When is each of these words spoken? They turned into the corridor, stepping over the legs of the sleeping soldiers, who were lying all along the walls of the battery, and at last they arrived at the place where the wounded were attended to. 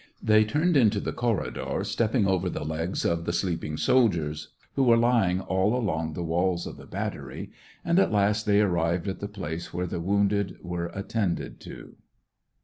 They 0.19 0.43
turned 0.45 0.75
into 0.75 0.99
the 0.99 1.13
corridor, 1.13 1.83
stepping 1.83 2.25
over 2.25 2.49
the 2.49 2.65
legs 2.65 3.05
of 3.05 3.25
the 3.25 3.31
sleeping 3.31 3.77
soldiers, 3.77 4.47
who 4.73 4.81
were 4.81 4.97
lying 4.97 5.41
all 5.41 5.75
along 5.75 6.13
the 6.13 6.23
walls 6.23 6.65
of 6.65 6.77
the 6.77 6.87
battery, 6.87 7.51
and 7.85 7.99
at 7.99 8.11
last 8.11 8.47
they 8.47 8.61
arrived 8.61 9.07
at 9.07 9.19
the 9.19 9.27
place 9.27 9.71
where 9.75 9.85
the 9.85 9.99
wounded 9.99 10.57
were 10.63 10.87
attended 10.95 11.59
to. 11.59 11.97